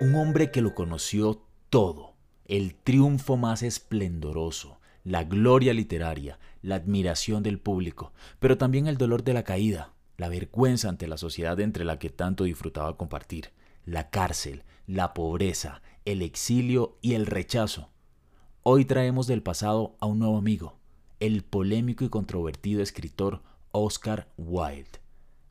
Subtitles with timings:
[0.00, 2.14] Un hombre que lo conoció todo,
[2.46, 9.24] el triunfo más esplendoroso, la gloria literaria, la admiración del público, pero también el dolor
[9.24, 13.50] de la caída, la vergüenza ante la sociedad entre la que tanto disfrutaba compartir,
[13.84, 17.90] la cárcel, la pobreza, el exilio y el rechazo.
[18.62, 20.78] Hoy traemos del pasado a un nuevo amigo,
[21.20, 24.98] el polémico y controvertido escritor Oscar Wilde.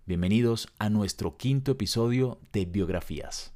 [0.08, 3.54] Bienvenidos a nuestro quinto episodio de Biografías.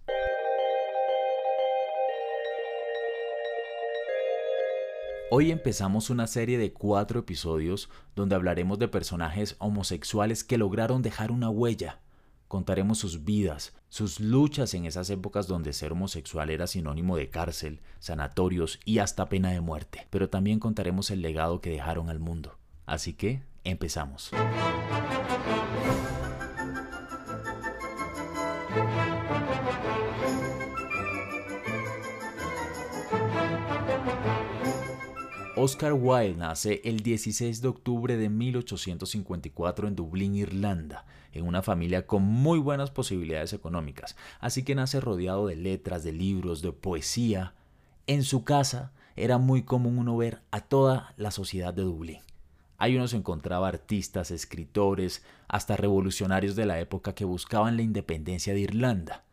[5.35, 11.31] Hoy empezamos una serie de cuatro episodios donde hablaremos de personajes homosexuales que lograron dejar
[11.31, 12.01] una huella.
[12.47, 17.81] Contaremos sus vidas, sus luchas en esas épocas donde ser homosexual era sinónimo de cárcel,
[17.97, 20.05] sanatorios y hasta pena de muerte.
[20.11, 22.59] Pero también contaremos el legado que dejaron al mundo.
[22.85, 24.29] Así que, empezamos.
[35.55, 42.07] Oscar Wilde nace el 16 de octubre de 1854 en Dublín, Irlanda, en una familia
[42.07, 47.53] con muy buenas posibilidades económicas, así que nace rodeado de letras, de libros, de poesía.
[48.07, 52.21] En su casa era muy común uno ver a toda la sociedad de Dublín.
[52.79, 58.55] Ahí uno se encontraba artistas, escritores, hasta revolucionarios de la época que buscaban la independencia
[58.55, 59.23] de Irlanda.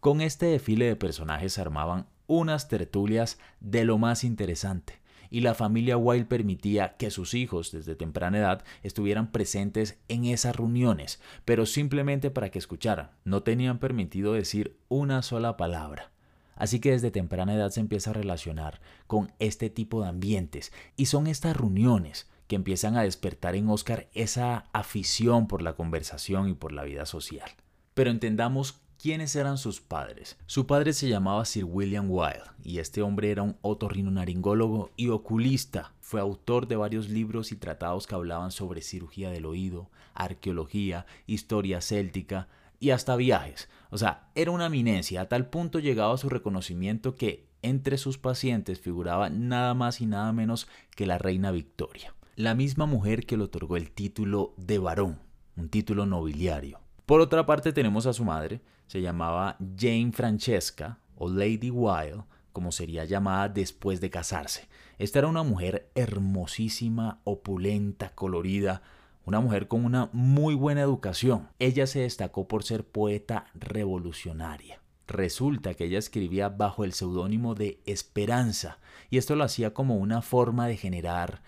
[0.00, 5.54] Con este desfile de personajes se armaban unas tertulias de lo más interesante y la
[5.54, 11.66] familia Wilde permitía que sus hijos desde temprana edad estuvieran presentes en esas reuniones, pero
[11.66, 13.10] simplemente para que escucharan.
[13.24, 16.10] No tenían permitido decir una sola palabra.
[16.56, 21.06] Así que desde temprana edad se empieza a relacionar con este tipo de ambientes y
[21.06, 26.54] son estas reuniones que empiezan a despertar en Oscar esa afición por la conversación y
[26.54, 27.50] por la vida social.
[27.94, 30.36] Pero entendamos ¿Quiénes eran sus padres?
[30.46, 35.94] Su padre se llamaba Sir William Wilde y este hombre era un otorrinolaringólogo y oculista.
[36.00, 41.80] Fue autor de varios libros y tratados que hablaban sobre cirugía del oído, arqueología, historia
[41.82, 42.48] céltica
[42.80, 43.68] y hasta viajes.
[43.90, 45.20] O sea, era una eminencia.
[45.20, 50.32] A tal punto llegaba su reconocimiento que entre sus pacientes figuraba nada más y nada
[50.32, 55.20] menos que la reina Victoria, la misma mujer que le otorgó el título de varón,
[55.56, 56.80] un título nobiliario.
[57.06, 62.72] Por otra parte tenemos a su madre, se llamaba Jane Francesca o Lady Wilde, como
[62.72, 64.68] sería llamada después de casarse.
[64.98, 68.82] Esta era una mujer hermosísima, opulenta, colorida,
[69.26, 71.48] una mujer con una muy buena educación.
[71.58, 74.80] Ella se destacó por ser poeta revolucionaria.
[75.06, 78.78] Resulta que ella escribía bajo el seudónimo de Esperanza,
[79.10, 81.42] y esto lo hacía como una forma de generar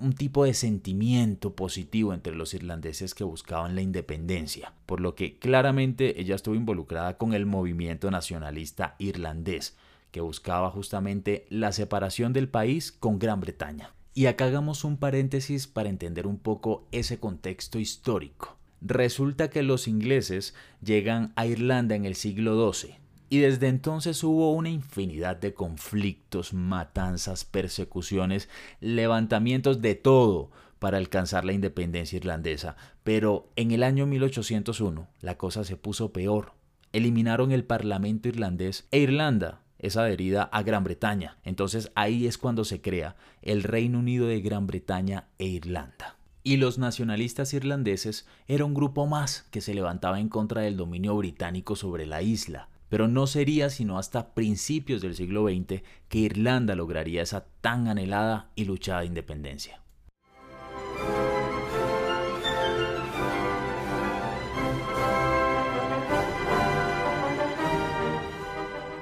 [0.00, 5.38] un tipo de sentimiento positivo entre los irlandeses que buscaban la independencia, por lo que
[5.38, 9.76] claramente ella estuvo involucrada con el movimiento nacionalista irlandés,
[10.10, 13.94] que buscaba justamente la separación del país con Gran Bretaña.
[14.14, 18.56] Y acá hagamos un paréntesis para entender un poco ese contexto histórico.
[18.80, 22.94] Resulta que los ingleses llegan a Irlanda en el siglo XII,
[23.30, 28.48] y desde entonces hubo una infinidad de conflictos, matanzas, persecuciones,
[28.80, 32.76] levantamientos de todo para alcanzar la independencia irlandesa.
[33.04, 36.54] Pero en el año 1801 la cosa se puso peor.
[36.92, 41.38] Eliminaron el Parlamento irlandés e Irlanda es adherida a Gran Bretaña.
[41.44, 46.16] Entonces ahí es cuando se crea el Reino Unido de Gran Bretaña e Irlanda.
[46.42, 51.16] Y los nacionalistas irlandeses era un grupo más que se levantaba en contra del dominio
[51.16, 56.74] británico sobre la isla pero no sería sino hasta principios del siglo XX que Irlanda
[56.74, 59.80] lograría esa tan anhelada y luchada independencia.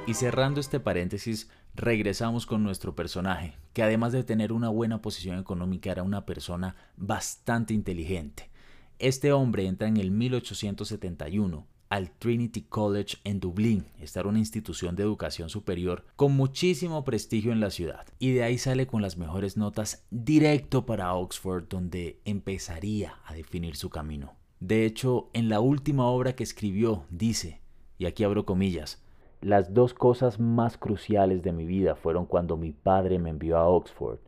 [0.06, 5.38] Y cerrando este paréntesis, regresamos con nuestro personaje, que además de tener una buena posición
[5.38, 8.50] económica era una persona bastante inteligente.
[8.99, 13.87] Este hombre entra en el 1871 al Trinity College en Dublín.
[13.99, 18.06] Esta era una institución de educación superior con muchísimo prestigio en la ciudad.
[18.19, 23.76] Y de ahí sale con las mejores notas directo para Oxford, donde empezaría a definir
[23.76, 24.35] su camino.
[24.61, 27.61] De hecho, en la última obra que escribió, dice,
[27.96, 29.02] y aquí abro comillas,
[29.41, 33.69] las dos cosas más cruciales de mi vida fueron cuando mi padre me envió a
[33.69, 34.19] Oxford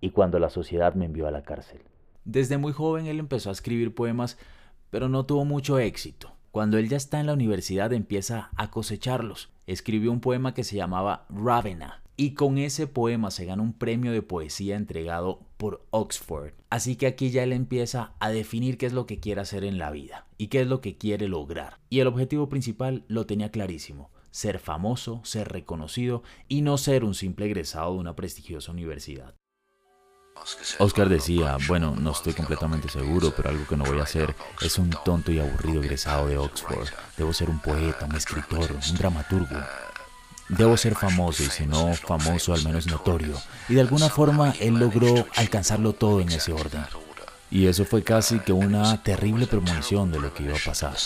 [0.00, 1.82] y cuando la sociedad me envió a la cárcel.
[2.24, 4.38] Desde muy joven él empezó a escribir poemas,
[4.90, 6.32] pero no tuvo mucho éxito.
[6.50, 9.50] Cuando él ya está en la universidad empieza a cosecharlos.
[9.66, 14.10] Escribió un poema que se llamaba Ravenna y con ese poema se gana un premio
[14.10, 16.52] de poesía entregado por Oxford.
[16.68, 19.78] Así que aquí ya él empieza a definir qué es lo que quiere hacer en
[19.78, 21.78] la vida y qué es lo que quiere lograr.
[21.88, 27.14] Y el objetivo principal lo tenía clarísimo, ser famoso, ser reconocido y no ser un
[27.14, 29.34] simple egresado de una prestigiosa universidad.
[30.78, 34.78] Oscar decía, bueno, no estoy completamente seguro, pero algo que no voy a hacer es
[34.78, 36.88] un tonto y aburrido egresado de Oxford.
[37.16, 39.56] Debo ser un poeta, un escritor, un dramaturgo.
[40.48, 43.34] Debo ser famoso y si no famoso, al menos notorio.
[43.68, 46.82] Y de alguna forma él logró alcanzarlo todo en ese orden.
[47.50, 50.96] Y eso fue casi que una terrible premonición de lo que iba a pasar.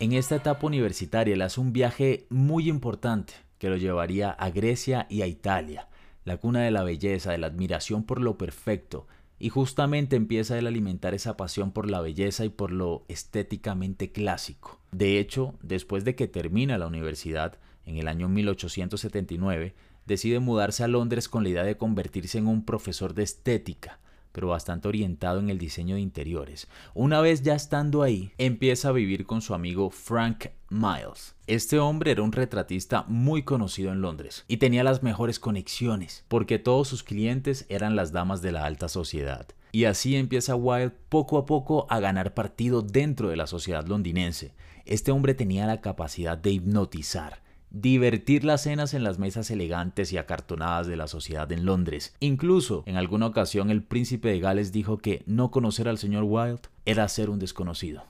[0.00, 5.06] En esta etapa universitaria él hace un viaje muy importante que lo llevaría a Grecia
[5.10, 5.87] y a Italia
[6.28, 9.08] la cuna de la belleza, de la admiración por lo perfecto,
[9.38, 14.12] y justamente empieza él a alimentar esa pasión por la belleza y por lo estéticamente
[14.12, 14.80] clásico.
[14.92, 19.74] De hecho, después de que termina la universidad, en el año 1879,
[20.06, 24.00] decide mudarse a Londres con la idea de convertirse en un profesor de estética,
[24.32, 26.68] pero bastante orientado en el diseño de interiores.
[26.94, 31.34] Una vez ya estando ahí, empieza a vivir con su amigo Frank Miles.
[31.46, 36.58] Este hombre era un retratista muy conocido en Londres y tenía las mejores conexiones, porque
[36.58, 39.46] todos sus clientes eran las damas de la alta sociedad.
[39.72, 44.52] Y así empieza Wilde poco a poco a ganar partido dentro de la sociedad londinense.
[44.84, 50.18] Este hombre tenía la capacidad de hipnotizar, divertir las cenas en las mesas elegantes y
[50.18, 52.14] acartonadas de la sociedad en Londres.
[52.20, 56.68] Incluso, en alguna ocasión, el príncipe de Gales dijo que no conocer al señor Wilde
[56.86, 58.04] era ser un desconocido.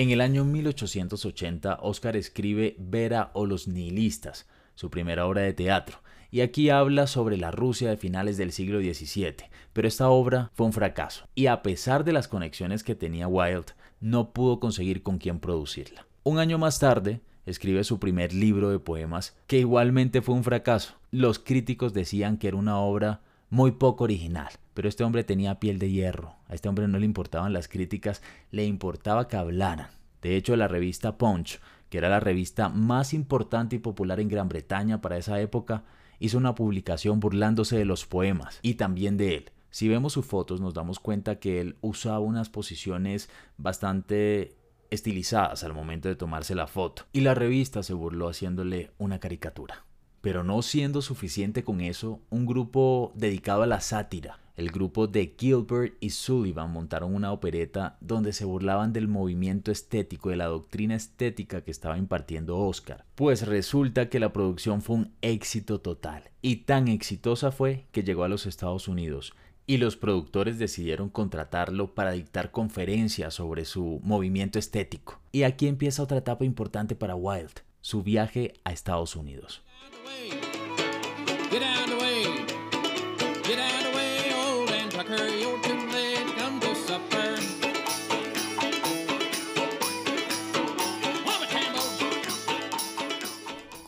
[0.00, 5.98] En el año 1880, Oscar escribe Vera o los nihilistas, su primera obra de teatro,
[6.30, 10.64] y aquí habla sobre la Rusia de finales del siglo XVII, pero esta obra fue
[10.64, 15.18] un fracaso, y a pesar de las conexiones que tenía Wilde, no pudo conseguir con
[15.18, 16.06] quién producirla.
[16.22, 20.94] Un año más tarde, escribe su primer libro de poemas, que igualmente fue un fracaso.
[21.10, 23.20] Los críticos decían que era una obra
[23.50, 24.48] muy poco original,
[24.80, 26.36] pero este hombre tenía piel de hierro.
[26.48, 29.88] A este hombre no le importaban las críticas, le importaba que hablaran.
[30.22, 31.60] De hecho, la revista Punch,
[31.90, 35.84] que era la revista más importante y popular en Gran Bretaña para esa época,
[36.18, 39.50] hizo una publicación burlándose de los poemas y también de él.
[39.68, 43.28] Si vemos sus fotos nos damos cuenta que él usaba unas posiciones
[43.58, 44.56] bastante
[44.88, 49.84] estilizadas al momento de tomarse la foto y la revista se burló haciéndole una caricatura.
[50.22, 55.34] Pero no siendo suficiente con eso, un grupo dedicado a la sátira, el grupo de
[55.38, 60.94] Gilbert y Sullivan montaron una opereta donde se burlaban del movimiento estético, de la doctrina
[60.94, 63.04] estética que estaba impartiendo Oscar.
[63.14, 68.24] Pues resulta que la producción fue un éxito total, y tan exitosa fue que llegó
[68.24, 69.32] a los Estados Unidos
[69.70, 75.20] y los productores decidieron contratarlo para dictar conferencias sobre su movimiento estético.
[75.30, 79.62] Y aquí empieza otra etapa importante para Wilde, su viaje a Estados Unidos.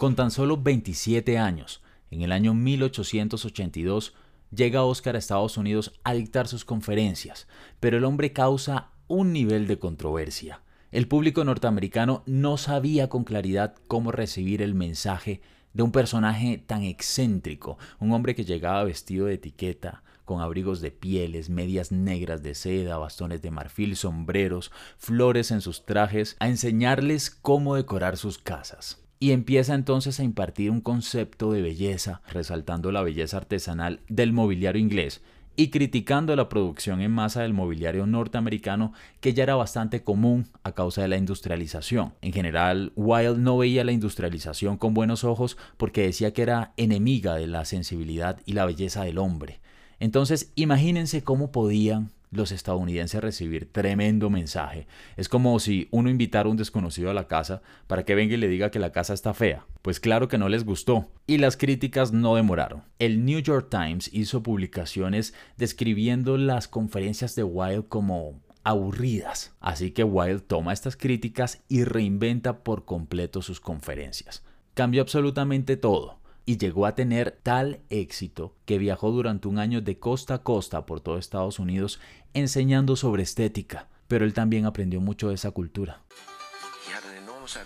[0.03, 4.15] Con tan solo 27 años, en el año 1882,
[4.51, 7.47] llega Oscar a Estados Unidos a dictar sus conferencias,
[7.79, 10.61] pero el hombre causa un nivel de controversia.
[10.91, 15.41] El público norteamericano no sabía con claridad cómo recibir el mensaje
[15.73, 20.91] de un personaje tan excéntrico, un hombre que llegaba vestido de etiqueta, con abrigos de
[20.91, 27.31] pieles, medias negras de seda, bastones de marfil, sombreros, flores en sus trajes, a enseñarles
[27.31, 33.05] cómo decorar sus casas y empieza entonces a impartir un concepto de belleza, resaltando la
[33.05, 35.23] belleza artesanal del mobiliario inglés
[35.55, 40.73] y criticando la producción en masa del mobiliario norteamericano que ya era bastante común a
[40.73, 42.15] causa de la industrialización.
[42.21, 47.37] En general, Wilde no veía la industrialización con buenos ojos porque decía que era enemiga
[47.37, 49.61] de la sensibilidad y la belleza del hombre.
[50.01, 54.89] Entonces, imagínense cómo podían los estadounidenses recibir tremendo mensaje.
[55.17, 58.39] Es como si uno invitara a un desconocido a la casa para que venga y
[58.39, 59.67] le diga que la casa está fea.
[59.83, 61.09] Pues claro que no les gustó.
[61.27, 62.83] Y las críticas no demoraron.
[62.99, 69.55] El New York Times hizo publicaciones describiendo las conferencias de Wilde como aburridas.
[69.61, 74.43] Así que Wilde toma estas críticas y reinventa por completo sus conferencias.
[74.75, 79.99] Cambió absolutamente todo y llegó a tener tal éxito que viajó durante un año de
[79.99, 82.01] costa a costa por todo Estados Unidos
[82.35, 86.03] enseñando sobre estética, pero él también aprendió mucho de esa cultura.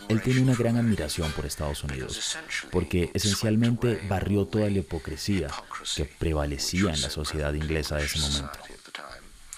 [0.08, 2.36] Él tiene una gran admiración por Estados Unidos,
[2.70, 5.48] porque esencialmente barrió toda la hipocresía
[5.94, 8.58] que prevalecía en la sociedad inglesa de ese momento.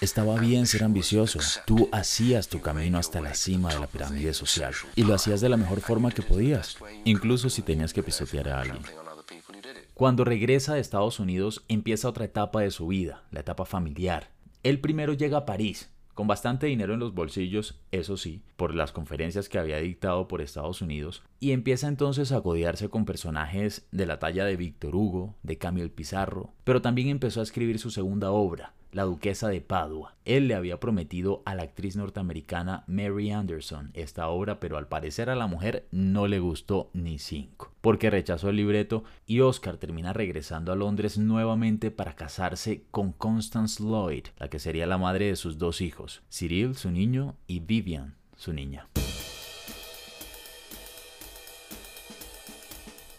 [0.01, 1.39] Estaba bien ser ambicioso.
[1.65, 5.49] Tú hacías tu camino hasta la cima de la pirámide social y lo hacías de
[5.49, 8.81] la mejor forma que podías, incluso si tenías que pisotear a alguien.
[9.99, 14.29] Cuando regresa de Estados Unidos empieza otra etapa de su vida, la etapa familiar.
[14.63, 18.93] Él primero llega a París, con bastante dinero en los bolsillos, eso sí, por las
[18.93, 24.05] conferencias que había dictado por Estados Unidos, y empieza entonces a codearse con personajes de
[24.05, 28.31] la talla de Víctor Hugo, de Camille Pizarro, pero también empezó a escribir su segunda
[28.31, 30.15] obra, la duquesa de Padua.
[30.25, 35.29] Él le había prometido a la actriz norteamericana Mary Anderson esta obra, pero al parecer
[35.29, 40.13] a la mujer no le gustó ni cinco, porque rechazó el libreto y Oscar termina
[40.13, 45.35] regresando a Londres nuevamente para casarse con Constance Lloyd, la que sería la madre de
[45.35, 48.87] sus dos hijos, Cyril, su niño, y Vivian, su niña.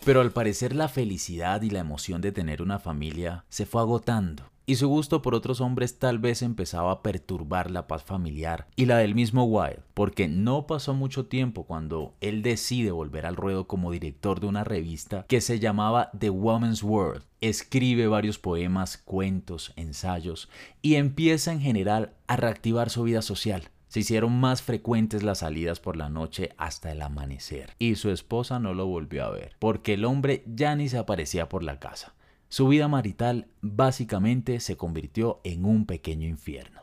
[0.05, 4.51] Pero al parecer la felicidad y la emoción de tener una familia se fue agotando
[4.71, 8.87] y su gusto por otros hombres tal vez empezaba a perturbar la paz familiar y
[8.87, 13.67] la del mismo Wilde, porque no pasó mucho tiempo cuando él decide volver al ruedo
[13.67, 17.25] como director de una revista que se llamaba The Woman's World.
[17.41, 20.49] Escribe varios poemas, cuentos, ensayos
[20.83, 23.71] y empieza en general a reactivar su vida social.
[23.89, 28.61] Se hicieron más frecuentes las salidas por la noche hasta el amanecer y su esposa
[28.61, 32.15] no lo volvió a ver, porque el hombre ya ni se aparecía por la casa.
[32.51, 36.83] Su vida marital básicamente se convirtió en un pequeño infierno.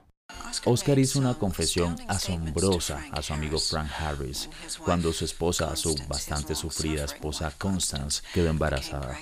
[0.64, 4.50] Oscar hizo una confesión asombrosa a su amigo Frank Harris
[4.86, 9.20] cuando su esposa, su bastante sufrida esposa Constance, quedó embarazada.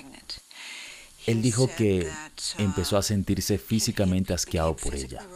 [1.26, 2.08] Él dijo que
[2.58, 5.26] empezó a sentirse físicamente asqueado por ella.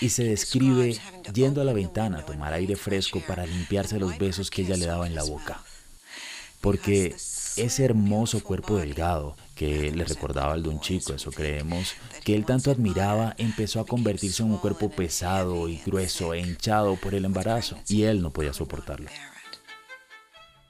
[0.00, 0.96] Y se describe
[1.34, 4.86] yendo a la ventana a tomar aire fresco para limpiarse los besos que ella le
[4.86, 5.60] daba en la boca.
[6.60, 7.16] Porque
[7.56, 12.44] ese hermoso cuerpo delgado que le recordaba al de un chico, eso creemos, que él
[12.44, 17.24] tanto admiraba, empezó a convertirse en un cuerpo pesado y grueso e hinchado por el
[17.24, 19.10] embarazo, y él no podía soportarlo.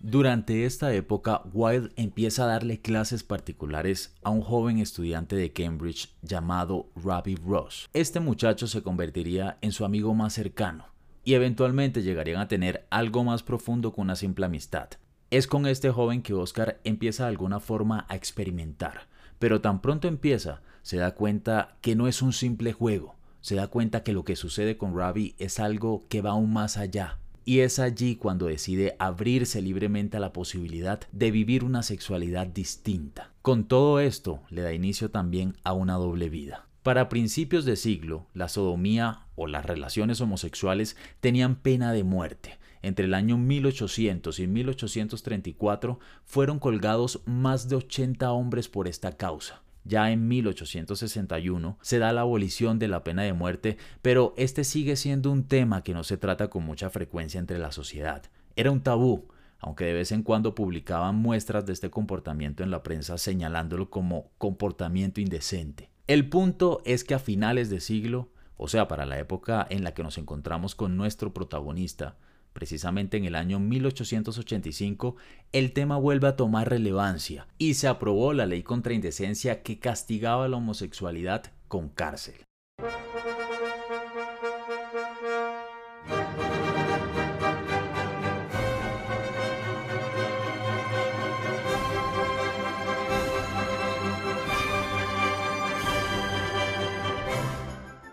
[0.00, 6.14] Durante esta época, Wilde empieza a darle clases particulares a un joven estudiante de Cambridge
[6.23, 7.90] llamado Ravi Ross.
[7.92, 10.87] Este muchacho se convertiría en su amigo más cercano
[11.25, 14.88] y eventualmente llegarían a tener algo más profundo que una simple amistad.
[15.30, 19.08] Es con este joven que Oscar empieza de alguna forma a experimentar,
[19.38, 23.68] pero tan pronto empieza, se da cuenta que no es un simple juego, se da
[23.68, 27.18] cuenta que lo que sucede con Ravi es algo que va aún más allá.
[27.44, 33.30] Y es allí cuando decide abrirse libremente a la posibilidad de vivir una sexualidad distinta.
[33.42, 36.66] Con todo esto, le da inicio también a una doble vida.
[36.82, 43.06] Para principios de siglo, la sodomía o las relaciones homosexuales tenían pena de muerte, entre
[43.06, 49.62] el año 1800 y 1834 fueron colgados más de 80 hombres por esta causa.
[49.85, 54.97] Ya en 1861 se da la abolición de la pena de muerte, pero este sigue
[54.97, 58.23] siendo un tema que no se trata con mucha frecuencia entre la sociedad.
[58.54, 59.28] Era un tabú,
[59.61, 64.30] aunque de vez en cuando publicaban muestras de este comportamiento en la prensa señalándolo como
[64.37, 65.90] comportamiento indecente.
[66.06, 69.94] El punto es que a finales de siglo, o sea, para la época en la
[69.94, 72.16] que nos encontramos con nuestro protagonista,
[72.58, 75.14] Precisamente en el año 1885,
[75.52, 80.48] el tema vuelve a tomar relevancia y se aprobó la ley contra indecencia que castigaba
[80.48, 82.34] la homosexualidad con cárcel.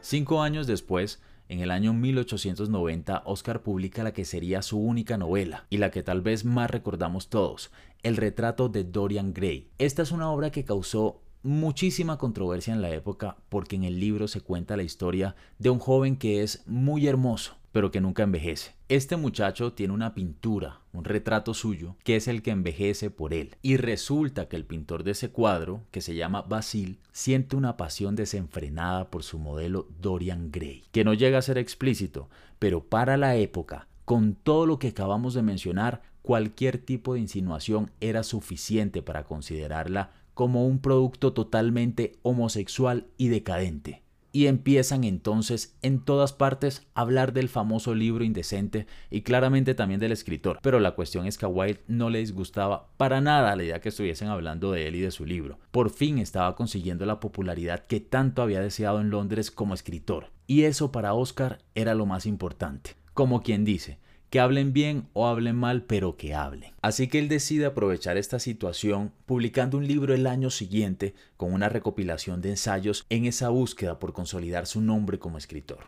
[0.01, 5.65] Cinco años después, en el año 1890, Oscar publica la que sería su única novela,
[5.69, 7.71] y la que tal vez más recordamos todos,
[8.03, 9.69] El retrato de Dorian Gray.
[9.77, 14.27] Esta es una obra que causó muchísima controversia en la época porque en el libro
[14.27, 18.71] se cuenta la historia de un joven que es muy hermoso, pero que nunca envejece.
[18.87, 23.57] Este muchacho tiene una pintura, un retrato suyo, que es el que envejece por él.
[23.61, 28.15] Y resulta que el pintor de ese cuadro, que se llama Basil, siente una pasión
[28.15, 32.29] desenfrenada por su modelo Dorian Gray, que no llega a ser explícito,
[32.59, 37.91] pero para la época, con todo lo que acabamos de mencionar, cualquier tipo de insinuación
[37.99, 44.04] era suficiente para considerarla como un producto totalmente homosexual y decadente
[44.35, 50.01] y empiezan entonces en todas partes a hablar del famoso libro indecente y claramente también
[50.01, 50.59] del escritor.
[50.61, 53.87] Pero la cuestión es que a Wilde no le disgustaba para nada la idea que
[53.87, 55.57] estuviesen hablando de él y de su libro.
[55.71, 60.31] Por fin estaba consiguiendo la popularidad que tanto había deseado en Londres como escritor.
[60.47, 62.97] Y eso para Oscar era lo más importante.
[63.13, 63.99] Como quien dice,
[64.29, 66.73] que hablen bien o hablen mal, pero que hablen.
[66.81, 71.69] Así que él decide aprovechar esta situación publicando un libro el año siguiente con una
[71.69, 75.79] recopilación de ensayos en esa búsqueda por consolidar su nombre como escritor.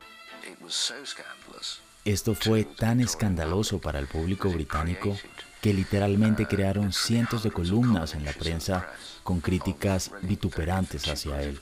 [2.06, 5.17] Esto fue tan escandaloso para el público británico
[5.62, 8.88] que literalmente crearon cientos de columnas en la prensa
[9.24, 11.60] con críticas vituperantes hacia él.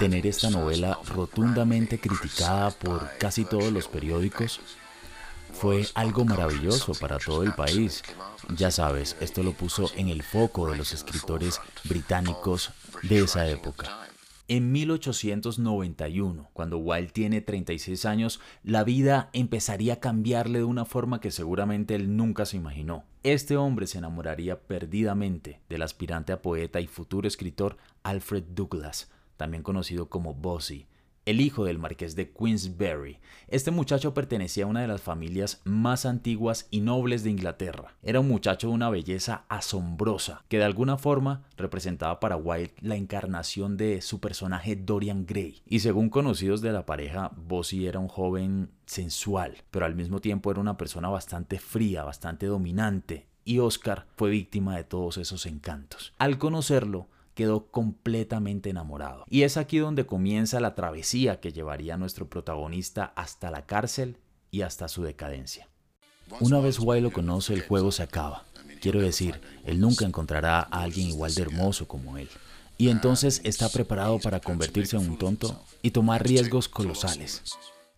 [0.00, 4.58] Tener esta novela rotundamente criticada por casi todos los periódicos
[5.52, 8.02] fue algo maravilloso para todo el país.
[8.56, 12.70] Ya sabes, esto lo puso en el foco de los escritores británicos
[13.02, 14.08] de esa época.
[14.48, 21.20] En 1891, cuando Wilde tiene 36 años, la vida empezaría a cambiarle de una forma
[21.20, 23.04] que seguramente él nunca se imaginó.
[23.22, 29.10] Este hombre se enamoraría perdidamente del aspirante a poeta y futuro escritor Alfred Douglas,
[29.40, 30.86] también conocido como Bossy,
[31.24, 33.20] el hijo del marqués de Queensberry.
[33.48, 37.94] Este muchacho pertenecía a una de las familias más antiguas y nobles de Inglaterra.
[38.02, 42.96] Era un muchacho de una belleza asombrosa, que de alguna forma representaba para Wilde la
[42.96, 45.62] encarnación de su personaje Dorian Gray.
[45.64, 50.50] Y según conocidos de la pareja, Bossy era un joven sensual, pero al mismo tiempo
[50.50, 56.12] era una persona bastante fría, bastante dominante, y Oscar fue víctima de todos esos encantos.
[56.18, 59.24] Al conocerlo, quedó completamente enamorado.
[59.28, 64.18] Y es aquí donde comienza la travesía que llevaría a nuestro protagonista hasta la cárcel
[64.50, 65.68] y hasta su decadencia.
[66.40, 68.44] Una vez Wilde lo conoce, el juego se acaba.
[68.80, 72.28] Quiero decir, él nunca encontrará a alguien igual de hermoso como él.
[72.78, 77.42] Y entonces está preparado para convertirse en un tonto y tomar riesgos colosales.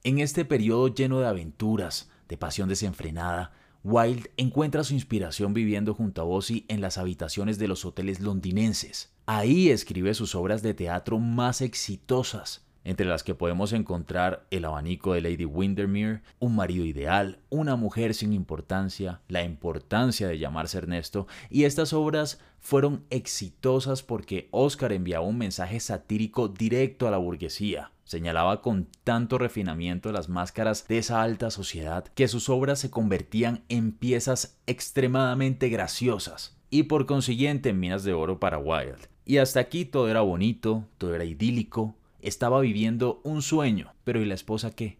[0.03, 3.53] En este periodo lleno de aventuras, de pasión desenfrenada,
[3.85, 9.13] Wilde encuentra su inspiración viviendo junto a Bossy en las habitaciones de los hoteles londinenses.
[9.27, 15.15] Ahí escribe sus obras de teatro más exitosas, entre las que podemos encontrar El abanico
[15.15, 21.27] de Lady Windermere, Un marido ideal, Una mujer sin importancia, La importancia de llamarse Ernesto,
[21.51, 27.92] y estas obras fueron exitosas porque Oscar enviaba un mensaje satírico directo a la burguesía.
[28.05, 33.65] Señalaba con tanto refinamiento las máscaras de esa alta sociedad que sus obras se convertían
[33.69, 39.09] en piezas extremadamente graciosas y por consiguiente en minas de oro para Wilde.
[39.25, 43.93] Y hasta aquí todo era bonito, todo era idílico, estaba viviendo un sueño.
[44.05, 44.99] Pero ¿y la esposa qué?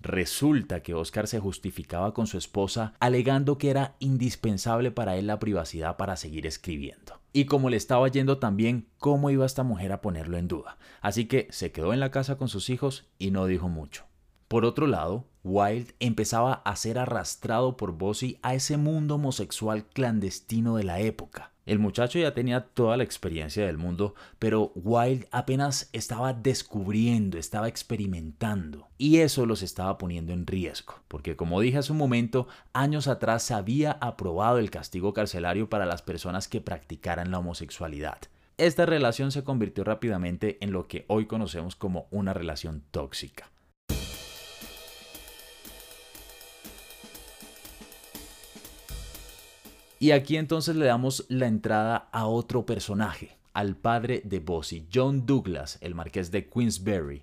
[0.00, 5.40] Resulta que Oscar se justificaba con su esposa alegando que era indispensable para él la
[5.40, 7.17] privacidad para seguir escribiendo.
[7.32, 10.78] Y como le estaba yendo tan bien, ¿cómo iba esta mujer a ponerlo en duda?
[11.00, 14.04] Así que se quedó en la casa con sus hijos y no dijo mucho.
[14.48, 20.76] Por otro lado, Wilde empezaba a ser arrastrado por Bossy a ese mundo homosexual clandestino
[20.76, 21.52] de la época.
[21.68, 27.68] El muchacho ya tenía toda la experiencia del mundo, pero Wilde apenas estaba descubriendo, estaba
[27.68, 28.88] experimentando.
[28.96, 33.42] Y eso los estaba poniendo en riesgo, porque como dije hace un momento, años atrás
[33.42, 38.16] se había aprobado el castigo carcelario para las personas que practicaran la homosexualidad.
[38.56, 43.50] Esta relación se convirtió rápidamente en lo que hoy conocemos como una relación tóxica.
[50.00, 55.26] Y aquí entonces le damos la entrada a otro personaje, al padre de Bossy, John
[55.26, 57.22] Douglas, el marqués de Queensberry.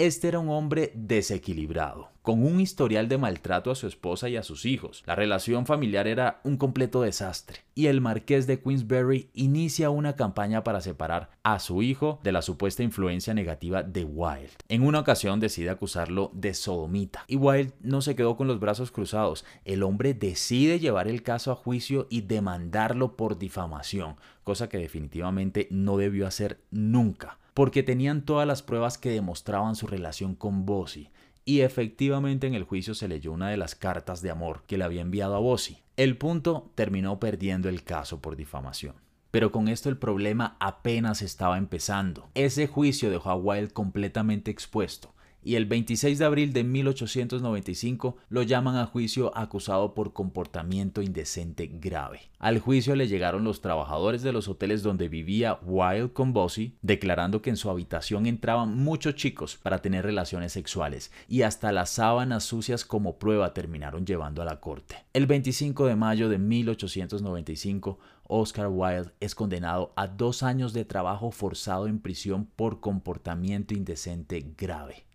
[0.00, 4.42] Este era un hombre desequilibrado, con un historial de maltrato a su esposa y a
[4.42, 5.02] sus hijos.
[5.04, 10.64] La relación familiar era un completo desastre, y el marqués de Queensberry inicia una campaña
[10.64, 14.52] para separar a su hijo de la supuesta influencia negativa de Wilde.
[14.70, 18.90] En una ocasión decide acusarlo de sodomita, y Wilde no se quedó con los brazos
[18.90, 19.44] cruzados.
[19.66, 25.68] El hombre decide llevar el caso a juicio y demandarlo por difamación, cosa que definitivamente
[25.70, 31.10] no debió hacer nunca porque tenían todas las pruebas que demostraban su relación con Bossy,
[31.44, 34.84] y efectivamente en el juicio se leyó una de las cartas de amor que le
[34.84, 35.82] había enviado a Bossy.
[35.98, 38.94] El punto terminó perdiendo el caso por difamación.
[39.30, 42.30] Pero con esto el problema apenas estaba empezando.
[42.32, 48.42] Ese juicio dejó a Wilde completamente expuesto y el 26 de abril de 1895 lo
[48.42, 52.22] llaman a juicio acusado por comportamiento indecente grave.
[52.38, 57.42] Al juicio le llegaron los trabajadores de los hoteles donde vivía Wilde con Bossy, declarando
[57.42, 62.44] que en su habitación entraban muchos chicos para tener relaciones sexuales y hasta las sábanas
[62.44, 64.96] sucias como prueba terminaron llevando a la corte.
[65.12, 67.98] El 25 de mayo de 1895
[68.30, 74.54] Oscar Wilde es condenado a dos años de trabajo forzado en prisión por comportamiento indecente
[74.56, 75.09] grave.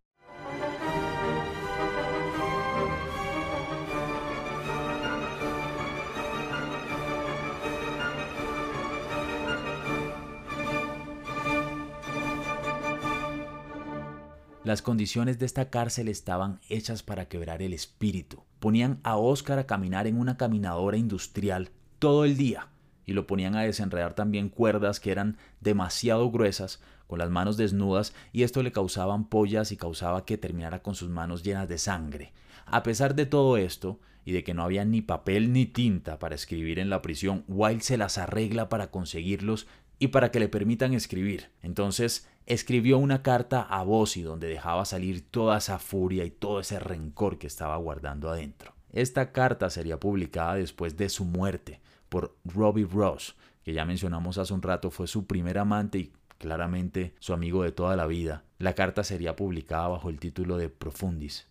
[14.66, 18.44] Las condiciones de esta cárcel estaban hechas para quebrar el espíritu.
[18.60, 22.70] Ponían a Oscar a caminar en una caminadora industrial todo el día
[23.06, 28.16] y lo ponían a desenredar también cuerdas que eran demasiado gruesas, con las manos desnudas,
[28.34, 32.34] y esto le causaba ampollas y causaba que terminara con sus manos llenas de sangre.
[32.66, 36.34] A pesar de todo esto, y de que no había ni papel ni tinta para
[36.34, 39.68] escribir en la prisión, Wilde se las arregla para conseguirlos
[40.00, 41.52] y para que le permitan escribir.
[41.62, 46.80] Entonces escribió una carta a Bossi donde dejaba salir toda esa furia y todo ese
[46.80, 48.74] rencor que estaba guardando adentro.
[48.92, 54.54] Esta carta sería publicada después de su muerte por Robbie Ross, que ya mencionamos hace
[54.54, 58.44] un rato fue su primer amante y claramente su amigo de toda la vida.
[58.60, 61.48] La carta sería publicada bajo el título de Profundis.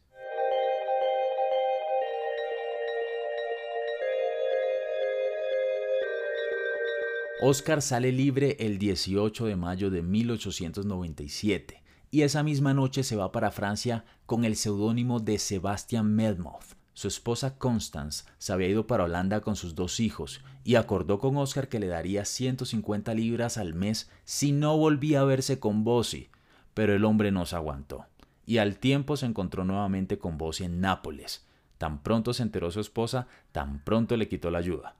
[7.41, 13.33] Oscar sale libre el 18 de mayo de 1897 y esa misma noche se va
[13.33, 16.77] para Francia con el seudónimo de Sebastian Melmoth.
[16.93, 21.37] Su esposa Constance se había ido para Holanda con sus dos hijos y acordó con
[21.37, 26.31] Oscar que le daría 150 libras al mes si no volvía a verse con Bossi,
[26.73, 28.07] pero el hombre no se aguantó
[28.47, 31.47] y al tiempo se encontró nuevamente con Bossi en Nápoles.
[31.79, 34.95] Tan pronto se enteró su esposa, tan pronto le quitó la ayuda.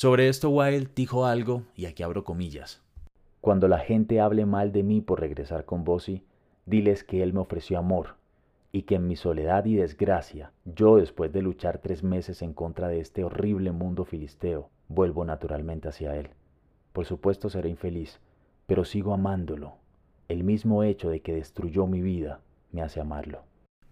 [0.00, 2.80] Sobre esto Wilde dijo algo, y aquí abro comillas.
[3.42, 6.24] Cuando la gente hable mal de mí por regresar con Bossy,
[6.64, 8.16] diles que él me ofreció amor,
[8.72, 12.88] y que en mi soledad y desgracia, yo después de luchar tres meses en contra
[12.88, 16.30] de este horrible mundo filisteo, vuelvo naturalmente hacia él.
[16.94, 18.20] Por supuesto seré infeliz,
[18.66, 19.74] pero sigo amándolo.
[20.28, 22.40] El mismo hecho de que destruyó mi vida
[22.72, 23.42] me hace amarlo.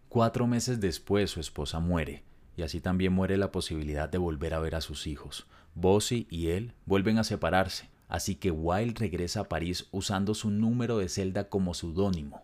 [0.08, 2.22] Cuatro meses después su esposa muere,
[2.58, 5.46] y así también muere la posibilidad de volver a ver a sus hijos.
[5.76, 10.98] Bossy y él vuelven a separarse, así que Wilde regresa a París usando su número
[10.98, 12.42] de celda como seudónimo,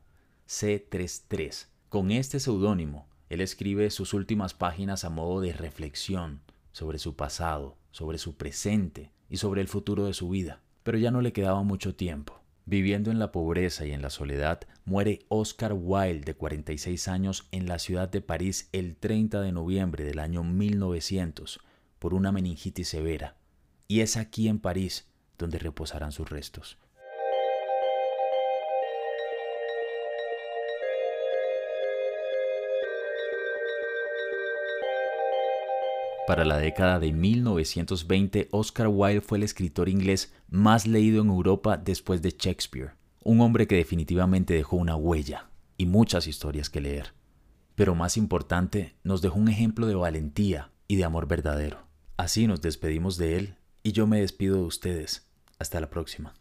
[0.48, 1.66] C33.
[1.88, 7.76] Con este seudónimo, él escribe sus últimas páginas a modo de reflexión sobre su pasado,
[7.90, 10.60] sobre su presente y sobre el futuro de su vida.
[10.84, 12.40] Pero ya no le quedaba mucho tiempo.
[12.66, 17.66] Viviendo en la pobreza y en la soledad, muere Oscar Wilde de 46 años en
[17.66, 21.60] la ciudad de París el 30 de noviembre del año 1900
[21.98, 23.36] por una meningitis severa,
[23.86, 26.78] y es aquí en París donde reposarán sus restos.
[36.26, 41.76] Para la década de 1920, Oscar Wilde fue el escritor inglés más leído en Europa
[41.76, 47.12] después de Shakespeare, un hombre que definitivamente dejó una huella y muchas historias que leer.
[47.74, 51.86] Pero más importante, nos dejó un ejemplo de valentía y de amor verdadero.
[52.16, 55.28] Así nos despedimos de él y yo me despido de ustedes.
[55.58, 56.32] Hasta la próxima.